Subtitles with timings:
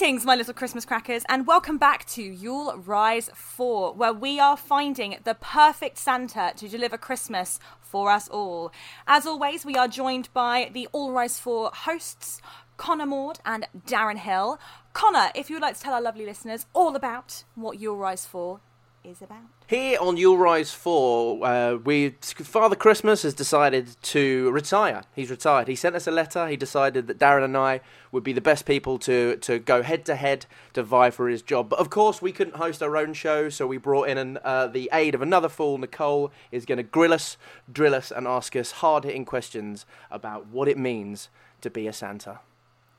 [0.00, 4.56] Greetings, my little Christmas crackers, and welcome back to Yule Rise 4, where we are
[4.56, 8.72] finding the perfect Santa to deliver Christmas for us all.
[9.06, 12.40] As always, we are joined by the All Rise 4 hosts,
[12.78, 14.58] Connor Maud and Darren Hill.
[14.94, 18.24] Connor, if you would like to tell our lovely listeners all about what Yule Rise
[18.24, 18.58] 4
[19.04, 19.42] is about.
[19.66, 25.02] Here on Yule Rise 4, uh, we, Father Christmas has decided to retire.
[25.14, 25.68] He's retired.
[25.68, 26.48] He sent us a letter.
[26.48, 27.80] He decided that Darren and I
[28.12, 31.42] would be the best people to, to go head to head to vie for his
[31.42, 31.68] job.
[31.68, 34.66] But of course, we couldn't host our own show, so we brought in an, uh,
[34.66, 35.78] the aid of another fool.
[35.78, 37.36] Nicole is going to grill us,
[37.70, 41.28] drill us, and ask us hard hitting questions about what it means
[41.60, 42.40] to be a Santa.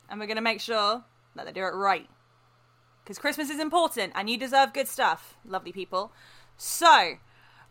[0.08, 1.04] And we're going to make sure
[1.36, 2.08] that they do it right.
[3.02, 6.12] Because Christmas is important and you deserve good stuff, lovely people.
[6.56, 7.16] So,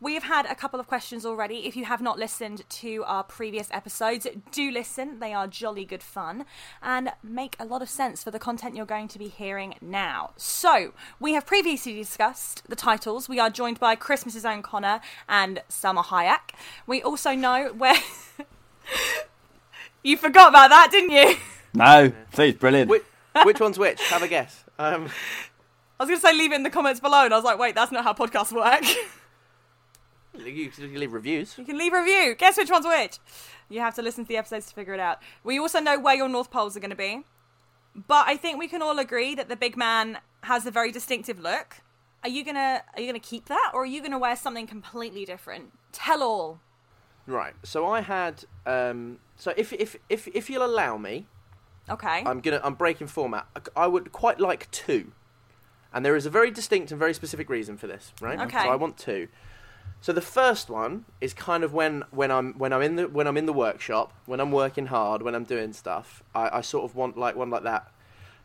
[0.01, 1.67] we have had a couple of questions already.
[1.67, 5.19] If you have not listened to our previous episodes, do listen.
[5.19, 6.45] They are jolly good fun
[6.81, 10.31] and make a lot of sense for the content you're going to be hearing now.
[10.37, 13.29] So, we have previously discussed the titles.
[13.29, 16.55] We are joined by Christmas's own Connor and Summer Hayek.
[16.87, 17.95] We also know where.
[20.03, 21.35] you forgot about that, didn't you?
[21.75, 22.89] No, please, brilliant.
[22.89, 23.03] Which,
[23.43, 24.01] which one's which?
[24.09, 24.65] Have a guess.
[24.81, 25.09] Um,
[25.99, 27.59] I was going to say leave it in the comments below, and I was like,
[27.59, 28.83] wait, that's not how podcasts work.
[30.45, 31.55] you, can leave reviews.
[31.57, 32.35] You can leave a review.
[32.35, 33.19] Guess which one's which.
[33.69, 35.19] You have to listen to the episodes to figure it out.
[35.43, 37.23] We also know where your North Poles are going to be.
[37.95, 41.39] But I think we can all agree that the big man has a very distinctive
[41.39, 41.77] look.
[42.23, 45.25] Are you gonna are you gonna keep that or are you gonna wear something completely
[45.25, 45.71] different?
[45.91, 46.59] Tell all.
[47.27, 47.53] Right.
[47.63, 48.45] So I had.
[48.65, 51.27] Um, so if if if if you'll allow me,
[51.89, 52.23] Okay.
[52.25, 53.47] I'm gonna I'm breaking format.
[53.75, 55.11] I- would quite like two,
[55.93, 58.13] and there is a very distinct and very specific reason for this.
[58.21, 58.39] Right.
[58.39, 58.63] Okay.
[58.63, 59.27] So I want two.
[59.99, 63.27] So the first one is kind of when when I'm when I'm in the when
[63.27, 66.23] I'm in the workshop when I'm working hard when I'm doing stuff.
[66.33, 67.91] I, I sort of want like one like that.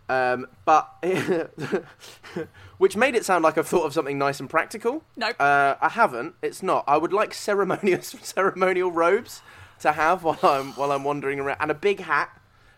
[0.09, 0.89] Um, but
[2.79, 5.03] which made it sound like I've thought of something nice and practical.
[5.17, 5.37] Nope.
[5.41, 6.35] Uh, I haven't.
[6.43, 6.85] It's not.
[6.87, 9.43] I would like ceremonial ceremonial robes
[9.81, 12.31] to have while I'm while I'm wandering around, and a big hat,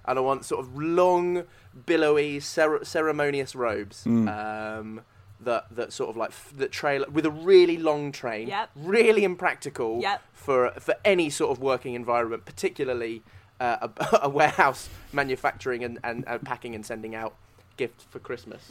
[0.08, 1.44] and I want sort of long,
[1.86, 4.06] billowy, cer- ceremonious robes.
[4.06, 5.02] Um,
[5.40, 8.48] that that sort of like f- that trail with a really long train.
[8.48, 8.70] Yep.
[8.74, 10.00] Really impractical.
[10.00, 10.20] Yep.
[10.32, 13.22] For for any sort of working environment, particularly
[13.60, 17.34] uh, a, a warehouse manufacturing and, and, and packing and sending out
[17.76, 18.70] gifts for Christmas.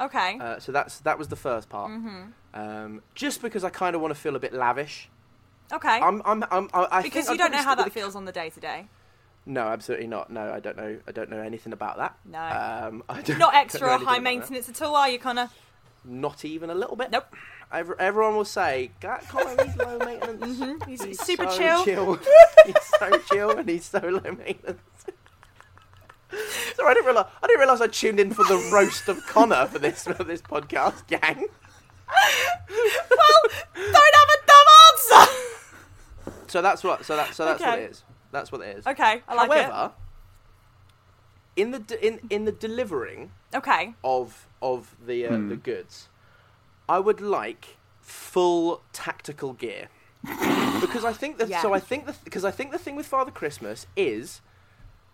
[0.00, 0.38] okay.
[0.38, 1.90] Uh, so that's that was the first part.
[1.90, 2.22] Mm-hmm.
[2.54, 5.08] Um, just because I kind of want to feel a bit lavish.
[5.72, 5.98] okay.
[6.00, 8.00] I'm, I'm, I'm, I, I because think you I'd don't know how that with the-
[8.00, 8.88] feels on the day to day.
[9.44, 10.30] No, absolutely not.
[10.30, 10.98] No, I don't know.
[11.06, 12.16] I don't know anything about that.
[12.24, 12.38] No.
[12.38, 15.50] Um, I don't, Not don't extra or high maintenance at all, are you, Connor?
[16.04, 17.10] Not even a little bit.
[17.10, 17.26] Nope.
[17.72, 20.58] Every, everyone will say, Connor he's low maintenance.
[20.58, 20.90] Mm-hmm.
[20.90, 22.14] He's, He's super so chill.
[22.66, 24.80] he's so chill and he's so low maintenance."
[26.76, 27.26] So I didn't realize.
[27.42, 30.40] I didn't realize I tuned in for the roast of Connor for this for this
[30.40, 31.46] podcast, gang.
[32.70, 33.42] well,
[33.74, 34.66] don't have a dumb
[35.20, 35.51] answer.
[36.52, 37.04] So that's what.
[37.06, 37.34] So that.
[37.34, 38.04] So that's what it is.
[38.30, 38.86] That's what it is.
[38.86, 39.92] Okay, I like However,
[41.56, 43.30] in the de- in in the delivering.
[43.54, 43.94] Okay.
[44.04, 46.08] of of the uh, the goods,
[46.88, 49.88] I would like full tactical gear
[50.80, 51.48] because I think that.
[51.48, 51.62] Yeah.
[51.62, 54.40] So I think that because I think the thing with Father Christmas is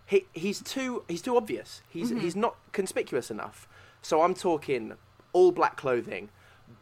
[0.05, 1.81] he he's too he's too obvious.
[1.89, 2.19] He's Mm-hmm.
[2.19, 3.67] he's not conspicuous enough.
[4.01, 4.93] So I'm talking
[5.33, 6.29] all black clothing,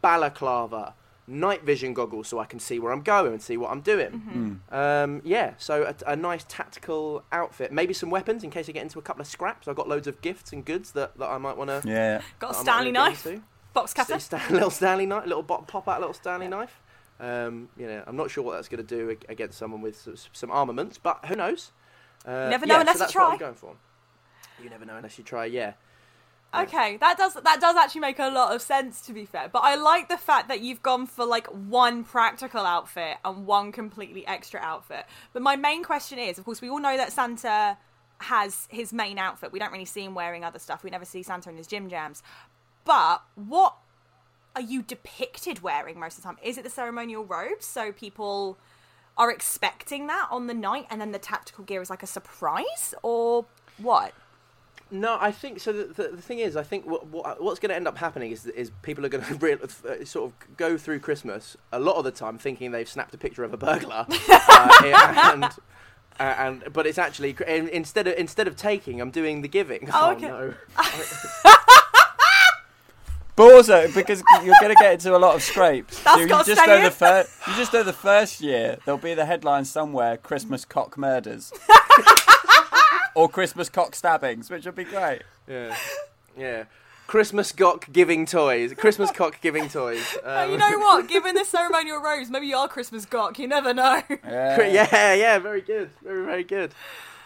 [0.02, 0.94] balaclava.
[1.30, 4.10] Night vision goggles so I can see where I'm going and see what I'm doing.
[4.70, 4.74] Mm-hmm.
[4.74, 7.70] Um, yeah, so a, a nice tactical outfit.
[7.70, 9.68] Maybe some weapons in case I get into a couple of scraps.
[9.68, 11.86] I've got loads of gifts and goods that, that I might want to.
[11.86, 12.22] Yeah.
[12.38, 13.26] Got a Stanley knife,
[13.74, 14.18] box cutter.
[14.18, 16.80] Sta- little Stanley knife, little pop, pop out little Stanley knife.
[17.20, 20.28] Um, you know, I'm not sure what that's going to do against someone with s-
[20.32, 21.72] some armaments, but who knows?
[22.24, 23.32] Uh, never know yeah, unless so you that's what try.
[23.32, 23.74] I'm going for.
[24.62, 25.44] You never know unless you try.
[25.44, 25.74] Yeah.
[26.54, 29.50] Okay, that does that does actually make a lot of sense to be fair.
[29.52, 33.70] But I like the fact that you've gone for like one practical outfit and one
[33.70, 35.04] completely extra outfit.
[35.34, 37.76] But my main question is, of course, we all know that Santa
[38.20, 39.52] has his main outfit.
[39.52, 40.82] We don't really see him wearing other stuff.
[40.82, 42.22] We never see Santa in his gym jams.
[42.84, 43.76] But what
[44.56, 46.38] are you depicted wearing most of the time?
[46.42, 48.58] Is it the ceremonial robes so people
[49.18, 52.94] are expecting that on the night and then the tactical gear is like a surprise
[53.02, 53.44] or
[53.76, 54.14] what?
[54.90, 55.72] No, I think so.
[55.72, 58.30] The, the, the thing is, I think what, what what's going to end up happening
[58.32, 61.96] is is people are going to re- uh, sort of go through Christmas a lot
[61.96, 64.80] of the time thinking they've snapped a picture of a burglar, uh,
[65.32, 65.50] and, uh,
[66.20, 69.90] and but it's actually in- instead of instead of taking, I'm doing the giving.
[69.92, 70.28] Oh, okay.
[70.28, 70.54] no!
[73.36, 76.02] But also because you're going to get into a lot of scrapes.
[76.02, 76.82] That's so you just know in.
[76.82, 80.98] the fir- you just know the first year there'll be the headline somewhere: Christmas cock
[80.98, 81.52] murders
[83.18, 85.22] or Christmas cock stabbings, which would be great.
[85.48, 85.76] Yeah.
[86.36, 86.64] Yeah.
[87.08, 88.74] Christmas cock giving toys.
[88.74, 90.16] Christmas cock giving toys.
[90.24, 91.08] Um, you know what?
[91.08, 93.38] Given the ceremonial robes, maybe you are Christmas gawk.
[93.38, 94.02] You never know.
[94.24, 94.60] Yeah.
[94.62, 95.90] yeah, yeah, very good.
[96.04, 96.72] Very, very good.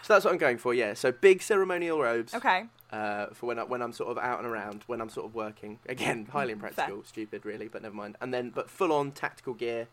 [0.01, 0.93] So that's what I'm going for, yeah.
[0.95, 2.33] So big ceremonial robes.
[2.33, 2.65] Okay.
[2.91, 5.35] uh, for when I, when I'm sort of out and around, when I'm sort of
[5.35, 5.79] working.
[5.87, 8.15] Again, highly impractical, stupid, really, but never mind.
[8.21, 9.87] And then, but full on tactical gear.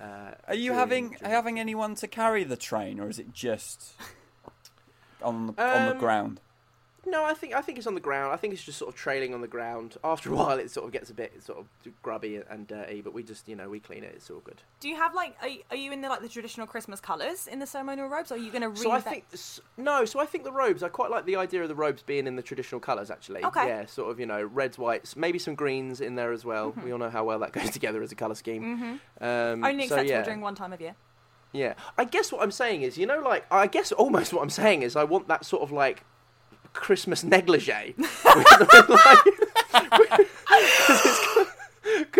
[0.00, 3.32] Uh, Are you during- having during- having anyone to carry the train, or is it
[3.32, 3.94] just
[5.24, 6.40] on the on the Um, ground?
[7.06, 8.32] No, I think I think it's on the ground.
[8.32, 9.98] I think it's just sort of trailing on the ground.
[10.02, 11.66] After a while, it sort of gets a bit sort of
[12.02, 14.14] grubby and dirty, but we just you know we clean it.
[14.16, 14.62] It's all good.
[14.80, 15.36] Do you have like?
[15.42, 18.32] Are, are you in the like the traditional Christmas colours in the ceremonial robes?
[18.32, 20.06] Or are you going to So I think s- no.
[20.06, 20.82] So I think the robes.
[20.82, 23.10] I quite like the idea of the robes being in the traditional colours.
[23.10, 23.66] Actually, Okay.
[23.66, 26.72] yeah, sort of you know reds, whites, maybe some greens in there as well.
[26.82, 28.78] We all know how well that goes together as a colour scheme.
[28.78, 30.22] hmm Um, Only so, acceptable yeah.
[30.22, 30.94] during one time of year.
[31.54, 34.50] Yeah, I guess what I'm saying is, you know, like I guess almost what I'm
[34.50, 36.02] saying is, I want that sort of like
[36.72, 38.10] Christmas negligee because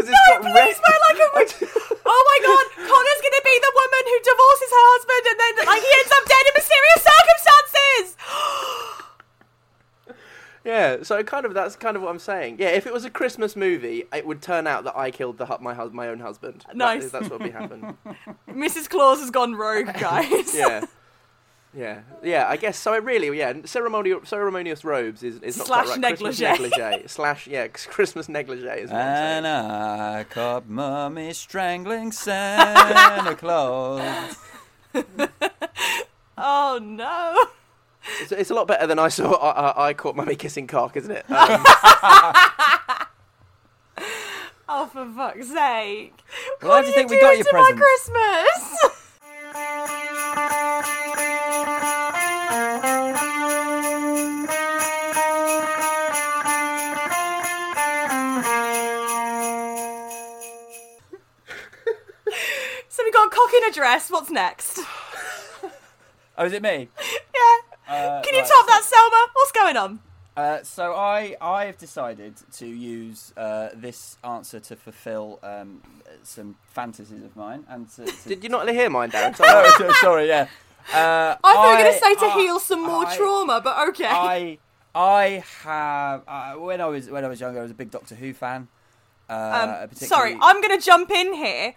[0.07, 0.55] it's got red.
[0.55, 1.27] Please, but like a
[2.07, 5.83] Oh my god, Connor's gonna be the woman who divorces her husband and then like
[5.83, 8.15] he ends up dead in mysterious circumstances.
[10.99, 12.57] Yeah, so kind of that's kind of what I'm saying.
[12.59, 15.47] Yeah, if it was a Christmas movie, it would turn out that I killed the
[15.47, 16.65] hu- my hus- my own husband.
[16.75, 17.05] Nice.
[17.05, 17.97] is- that's what would be happen.
[18.49, 18.89] Mrs.
[18.89, 20.55] Claus has gone rogue, guys.
[20.55, 20.85] Yeah.
[21.77, 22.47] Yeah, yeah.
[22.49, 22.93] I guess so.
[22.95, 23.53] It really, yeah.
[23.65, 26.09] Ceremonial, ceremonious robes is, is not Slash quite right.
[26.19, 26.73] Christmas negligee.
[26.73, 27.03] negligee.
[27.09, 27.67] Slash, yeah.
[27.67, 29.07] Christmas negligee is what I'm.
[29.45, 34.37] And I caught mummy strangling Santa Claus.
[36.39, 37.37] Oh no.
[38.21, 39.33] It's, it's a lot better than I saw.
[39.35, 41.25] I, I, I caught mummy kissing cock, isn't it?
[41.31, 41.65] Um,
[44.67, 46.15] Oh for fuck's sake.
[46.63, 48.09] Well, what do you think we got your my presents?
[48.11, 48.91] Christmas?
[62.89, 64.11] so we got a cock in a dress.
[64.11, 64.81] What's next?
[66.37, 66.89] Oh, is it me?
[67.89, 67.95] Yeah.
[67.95, 69.29] Uh, Can you right, top that, Selma?
[69.35, 70.01] What's going on?
[70.37, 75.81] Uh, so I I've decided to use uh, this answer to fulfil um,
[76.25, 79.37] some fantasies of mine and to, to Did you not hear mine, Darren?
[79.41, 80.49] oh, sorry, yeah.
[80.93, 83.61] Uh, I thought you were going to say to I- heal some more I- trauma,
[83.63, 84.07] but okay.
[84.09, 84.59] I
[84.95, 88.15] I have uh, when I was when I was younger, I was a big Doctor
[88.17, 88.67] Who fan.
[89.29, 89.33] Uh,
[89.83, 91.75] um, particularly- sorry, I'm going to jump in here.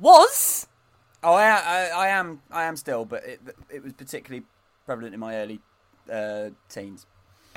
[0.00, 0.66] Was
[1.24, 3.40] Oh, I, I, I am I am still, but it
[3.70, 4.44] it was particularly
[4.86, 5.60] prevalent in my early
[6.12, 7.06] uh, teens.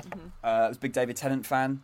[0.02, 0.28] Mm-hmm.
[0.44, 1.82] Uh, I was a big David Tennant fan.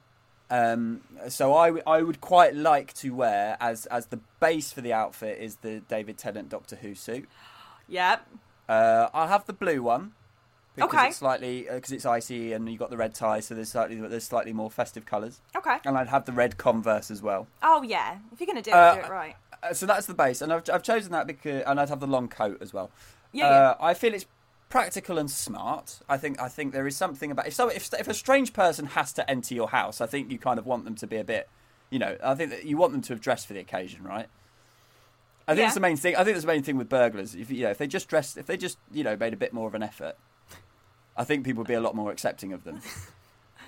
[0.50, 4.82] Um, so I, w- I would quite like to wear as as the base for
[4.82, 7.28] the outfit is the David Tennant Doctor Who suit.
[7.88, 8.18] yeah.
[8.68, 10.12] Uh, I'll have the blue one
[10.76, 11.08] because Okay.
[11.08, 14.24] it's slightly because it's icy and you got the red tie, so there's slightly there's
[14.24, 15.40] slightly more festive colours.
[15.56, 15.78] Okay.
[15.84, 17.46] And I'd have the red Converse as well.
[17.62, 18.18] Oh yeah.
[18.32, 19.36] If you're going to do it, Uh, do it right.
[19.62, 22.06] Uh, so that's the base, and I've I've chosen that because and I'd have the
[22.06, 22.90] long coat as well.
[23.32, 23.46] Yeah.
[23.48, 24.26] Uh, I feel it's
[24.72, 26.00] practical and smart.
[26.08, 28.86] I think I think there is something about if so if if a strange person
[28.86, 31.24] has to enter your house, I think you kind of want them to be a
[31.24, 31.48] bit,
[31.90, 34.28] you know, I think that you want them to have dressed for the occasion, right?
[35.46, 35.64] I think Yeah.
[35.66, 36.16] that's the main thing.
[36.16, 37.34] I think that's the main thing with burglars.
[37.34, 39.52] If you know, if they just dressed, if they just you know made a bit
[39.52, 40.16] more of an effort,
[41.16, 42.80] I think people would be a lot more accepting of them.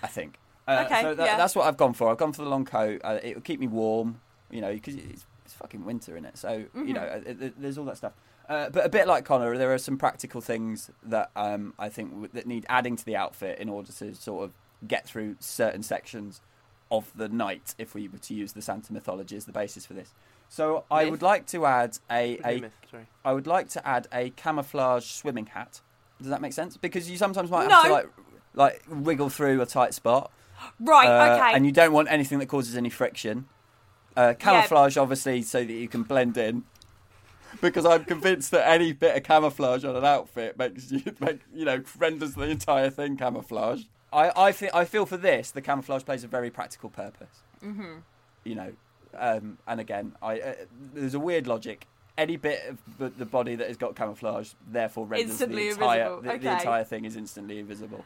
[0.02, 0.36] I think.
[0.66, 1.36] Uh, Okay, so that, yeah.
[1.36, 2.10] that's what I've gone for.
[2.10, 3.02] I've gone for the long coat.
[3.04, 6.38] Uh, it will keep me warm, you know, because it's, it's fucking winter in it.
[6.38, 6.86] So Mm-hmm.
[6.88, 8.14] you know, uh, it, it- there's all that stuff.
[8.48, 12.10] Uh, but a bit like Connor, there are some practical things that um, I think
[12.10, 14.52] w- that need adding to the outfit in order to sort of
[14.86, 16.40] get through certain sections
[16.90, 17.74] of the night.
[17.78, 20.12] If we were to use the Santa mythology as the basis for this,
[20.50, 21.10] so I Myth?
[21.12, 23.06] would like to add a, a Myth, sorry.
[23.24, 25.80] I would like to add a camouflage swimming hat.
[26.18, 26.76] Does that make sense?
[26.76, 27.74] Because you sometimes might No.
[27.76, 28.08] have to like
[28.56, 30.30] like wiggle through a tight spot,
[30.80, 31.08] Right.
[31.08, 31.56] uh, okay.
[31.56, 33.46] and you don't want anything that causes any friction.
[34.16, 36.62] Uh, camouflage, obviously, so that you can blend in.
[37.60, 41.64] Because I'm convinced that any bit of camouflage on an outfit makes you, make, you
[41.64, 43.84] know, renders the entire thing camouflage.
[44.12, 47.42] I, I, fe- I feel for this, the camouflage plays a very practical purpose.
[47.64, 47.98] Mm-hmm.
[48.44, 48.72] You know,
[49.16, 50.54] um, and again, I, uh,
[50.94, 51.86] there's a weird logic.
[52.16, 56.00] Any bit of the, the body that has got camouflage, therefore renders Instantly the entire
[56.02, 56.32] invisible.
[56.32, 58.04] the, the entire thing is instantly invisible.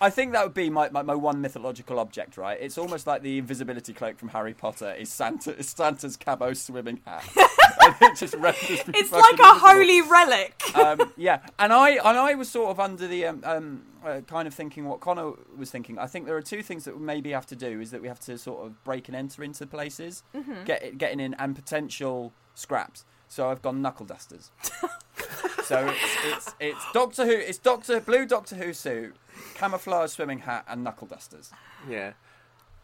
[0.00, 2.58] I think that would be my, my, my one mythological object, right?
[2.60, 7.00] It's almost like the invisibility cloak from Harry Potter is Santa is Santa's cabo swimming
[7.06, 7.24] hat.
[7.36, 9.44] it just it's like a invisible.
[9.44, 10.62] holy relic.
[10.76, 14.46] um, yeah, and I and I was sort of under the um, um, uh, kind
[14.46, 15.98] of thinking what Connor was thinking.
[15.98, 18.08] I think there are two things that we maybe have to do is that we
[18.08, 20.64] have to sort of break and enter into places, Mm-hmm.
[20.64, 23.04] get getting in, and potential scraps.
[23.28, 24.50] So I've gone knuckle dusters.
[25.64, 27.32] so it's, it's it's Doctor Who.
[27.32, 29.16] It's Doctor Blue Doctor Who suit
[29.54, 31.50] camouflage swimming hat, and knuckle dusters.
[31.88, 32.12] Yeah.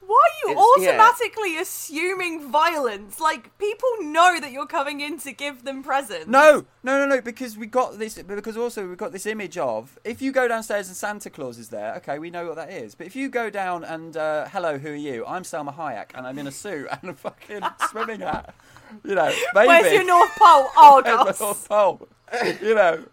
[0.05, 1.01] Why are you It's- yeah.
[1.01, 3.21] automatically assuming violence?
[3.21, 6.27] Like people know that you're coming in to give them presents.
[6.27, 7.21] No, no, no, no.
[7.21, 8.21] Because we got this.
[8.21, 11.69] Because also we got this image of if you go downstairs and Santa Claus is
[11.69, 11.95] there.
[11.99, 12.97] Okay, we know what that is.
[12.97, 15.25] But if you go down and uh, hello, who are you?
[15.25, 18.55] I'm Selma Hayek, and I'm in a suit and a fucking swimming hat.
[19.05, 19.69] You know, maybe.
[19.69, 20.67] Where's your North Pole?
[20.77, 21.41] Oh, Where's my gosh.
[21.41, 22.09] North Pole?
[22.61, 23.05] You know,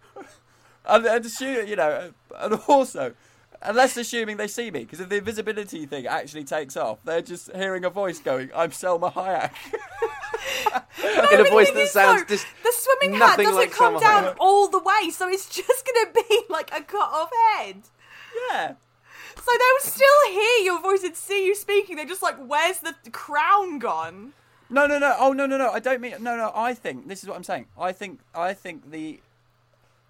[0.86, 3.14] and, and assume, you know, and also.
[3.62, 7.54] Unless assuming they see me, because if the invisibility thing actually takes off, they're just
[7.54, 9.52] hearing a voice going, "I'm Selma Hayek."
[11.34, 13.72] In a the voice thing that is, sounds though, just the swimming hat doesn't like
[13.72, 14.36] come Selma down Hayek.
[14.40, 17.82] all the way, so it's just gonna be like a cut off head.
[18.52, 18.74] yeah.
[19.36, 21.96] So they will still hear your voice and see you speaking.
[21.96, 24.34] They're just like, "Where's the crown gone?"
[24.70, 25.16] No, no, no.
[25.18, 25.72] Oh, no, no, no.
[25.72, 26.14] I don't mean.
[26.22, 26.52] No, no.
[26.54, 27.66] I think this is what I'm saying.
[27.78, 28.20] I think.
[28.36, 29.20] I think the,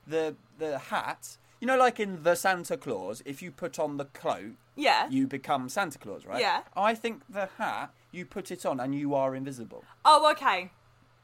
[0.06, 1.38] the, the hat.
[1.60, 5.08] You know, like in the Santa Claus, if you put on the cloak, Yeah.
[5.10, 6.40] you become Santa Claus, right?
[6.40, 6.62] Yeah.
[6.76, 9.84] I think the hat, you put it on and you are invisible.
[10.06, 10.72] Oh, okay.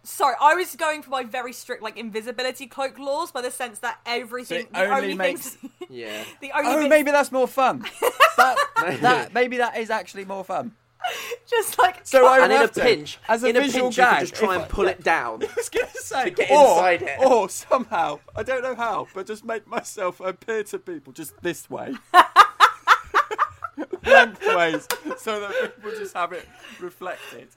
[0.03, 3.79] Sorry, I was going for my very strict like invisibility cloak laws, by the sense
[3.79, 6.23] that everything, the only only, makes- things, yeah.
[6.41, 7.79] the only Oh, bits- maybe that's more fun.
[8.37, 8.57] that,
[9.01, 10.73] that maybe that is actually more fun.
[11.49, 13.97] just like So I And in a to, pinch, as a in a visual pinch,
[13.97, 15.43] you gag, could just try if and I- pull it down.
[15.43, 17.19] I was going to say, get or, inside it.
[17.25, 21.69] or somehow, I don't know how, but just make myself appear to people just this
[21.69, 21.93] way.
[24.05, 24.87] Lengthways,
[25.17, 26.47] so that people just have it
[26.79, 27.47] reflected.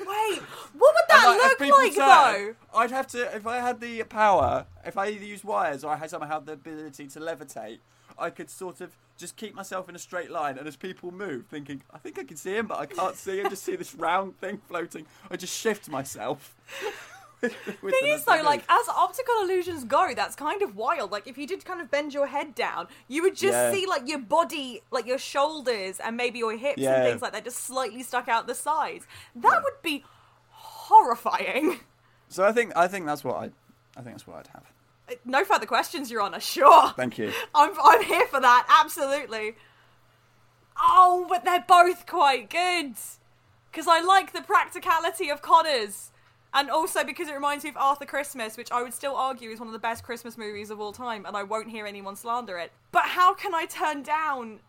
[0.00, 0.38] wait,
[0.78, 2.78] what would that And, like, look like turn, though?
[2.78, 5.96] I'd have to, if I had the power, if I either used wires or I
[5.96, 7.80] had somehow had the ability to levitate,
[8.18, 11.46] I could sort of just keep myself in a straight line, and as people move,
[11.46, 13.94] thinking, I think I can see him, but I can't see him, just see this
[13.94, 16.54] round thing floating, I just shift myself.
[17.42, 21.10] with thing is though, like as optical illusions go, that's kind of wild.
[21.12, 23.72] Like if you did kind of bend your head down, you would just Yeah.
[23.72, 26.94] see like your body, like your shoulders and maybe your hips Yeah.
[26.94, 29.06] and things like that, just slightly stuck out the sides.
[29.34, 30.02] That would be
[30.50, 31.80] horrifying.
[32.28, 33.44] So I think I think that's what I,
[33.96, 34.64] I think that's what I'd have.
[35.24, 36.40] No further questions, Your Honour.
[36.40, 36.90] Sure.
[36.96, 37.32] Thank you.
[37.54, 38.66] I'm I'm here for that.
[38.82, 39.56] Absolutely.
[40.78, 42.94] Oh, but they're both quite good.
[43.70, 46.10] Because I like the practicality of Connors.
[46.54, 49.60] And also because it reminds me of Arthur Christmas, which I would still argue is
[49.60, 52.56] one of the best Christmas movies of all time, and I won't hear anyone slander
[52.56, 52.72] it.
[52.92, 54.60] But how can I turn down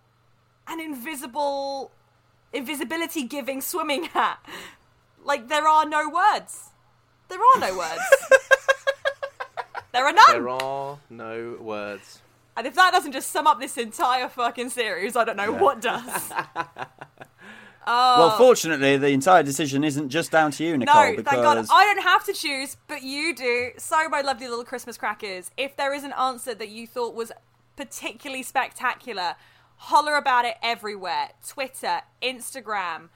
[0.68, 1.92] an invisible,
[2.52, 4.40] invisibility giving swimming hat?
[5.24, 6.72] Like, there are no words.
[7.30, 8.02] There are no words.
[9.94, 10.26] there are none.
[10.30, 12.22] There are no words.
[12.56, 15.62] And if that doesn't just sum up this entire fucking series, I don't know Yeah.
[15.62, 16.32] what does.
[17.88, 18.38] Well, oh.
[18.38, 20.94] fortunately, the entire decision isn't just down to you, Nicole.
[20.94, 21.66] no, because thank God.
[21.72, 23.70] I don't have to choose, but you do.
[23.78, 27.32] So, my lovely little Christmas crackers, if there is an answer that you thought was
[27.78, 29.36] particularly spectacular,
[29.78, 33.08] holler about it everywhere Twitter, Instagram,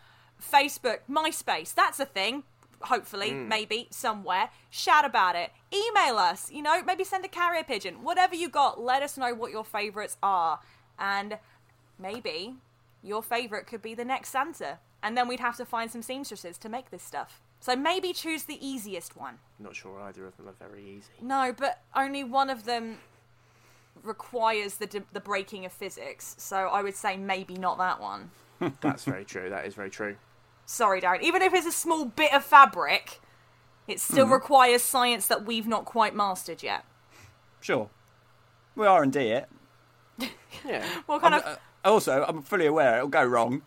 [0.41, 1.73] Facebook, MySpace.
[1.73, 2.43] That's a thing.
[2.83, 3.47] Hopefully, mm.
[3.47, 4.49] maybe somewhere.
[4.69, 5.51] Shout about it.
[5.73, 6.51] Email us.
[6.51, 8.03] You know, maybe send a carrier pigeon.
[8.03, 10.59] Whatever you got, let us know what your favorites are.
[10.99, 11.37] And
[11.99, 12.55] maybe
[13.03, 14.79] your favorite could be the next Santa.
[15.03, 17.41] And then we'd have to find some seamstresses to make this stuff.
[17.59, 19.37] So maybe choose the easiest one.
[19.59, 21.11] Not sure either of them are very easy.
[21.21, 22.97] No, but only one of them
[24.03, 26.35] requires the d- the breaking of physics.
[26.39, 28.31] So I would say maybe not that one.
[28.81, 29.49] That's very true.
[29.49, 30.15] That is very true.
[30.71, 31.21] Sorry, Darren.
[31.21, 33.19] Even if it's a small bit of fabric,
[33.87, 36.85] it still requires science that we've not quite mastered yet.
[37.59, 37.89] Sure,
[38.75, 39.49] we R and D it.
[40.65, 40.85] Yeah.
[41.07, 43.63] What kind I'm- of uh, also, I'm fully aware it'll go wrong.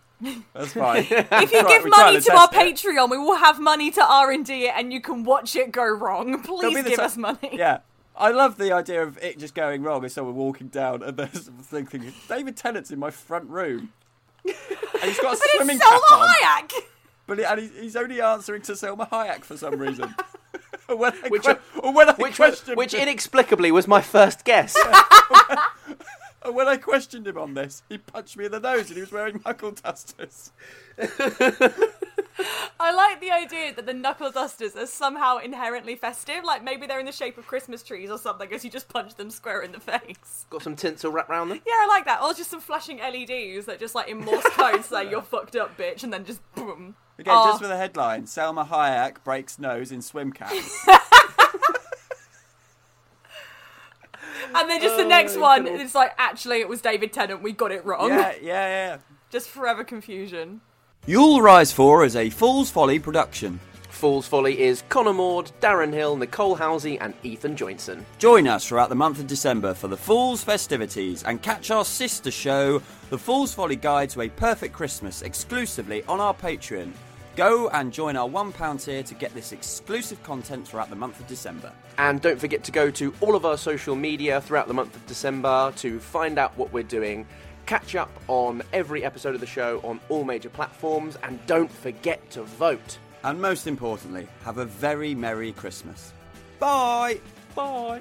[0.55, 1.07] That's fine.
[1.11, 4.67] If you give money to our Patreon, we will have money to R and D
[4.67, 6.41] it, and you can watch it go wrong.
[6.43, 7.51] Please give us money.
[7.53, 7.79] Yeah.
[8.17, 11.51] I love the idea of it just going wrong as someone walking down and there's
[11.63, 13.93] thinking, David Tennant's in my front room.
[15.03, 16.29] And he's got a But swimming it's cap Selma on.
[16.29, 16.73] Hayek.
[17.26, 20.14] But he, and he, he's only answering to Selma Hayek for some reason.
[20.88, 24.76] when Which- que- or when Which, was, questioned which inexplicably was my first guess.
[26.45, 29.00] And when I questioned him on this, he punched me in the nose and he
[29.00, 30.52] was wearing knuckle dusters.
[30.99, 36.45] I like the idea that the knuckle dusters are somehow inherently festive.
[36.45, 39.14] Like maybe they're in the shape of Christmas trees or something, as you just punch
[39.14, 40.45] them square in the face.
[40.50, 41.62] Got some tinsel wrapped around them.
[41.66, 42.21] Yeah, I like that.
[42.23, 45.78] Or just some flashing LEDs that just like in Morse code say you're fucked up,
[45.78, 46.95] bitch, and then just boom.
[47.18, 47.47] Again, Oh.
[47.47, 50.52] just for the headline, Selma Hayek breaks nose in swim cap.
[54.56, 55.80] And then just the Oh, next one, God.
[55.80, 57.42] it's like actually it was David Tennant.
[57.42, 58.09] We got it wrong.
[58.09, 58.97] yeah, yeah, yeah.
[59.30, 60.61] Just forever confusion.
[61.06, 63.59] Yule Rise 4 is a Fool's Folly production.
[64.05, 68.05] Fool's Folly is Connor Maud, Darren Hill, Nicole Housey, and Ethan Joinson.
[68.19, 72.31] Join us throughout the month of December for the Fool's festivities and catch our sister
[72.31, 76.93] show, The Fool's Folly Guide to a Perfect Christmas, exclusively on our Patreon.
[77.35, 81.27] Go and join our £1 tier to get this exclusive content throughout the month of
[81.27, 81.73] December.
[81.97, 85.07] And don't forget to go to all of our social media throughout the month of
[85.07, 87.27] December to find out what we're doing.
[87.65, 92.29] Catch up on every episode of the show on all major platforms, and don't forget
[92.33, 92.99] to vote.
[93.25, 96.12] And most importantly, have a very Merry Christmas.
[96.59, 97.21] Bye!
[97.54, 98.00] Bye.